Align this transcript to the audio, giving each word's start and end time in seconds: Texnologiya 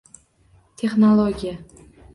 Texnologiya 0.77 1.57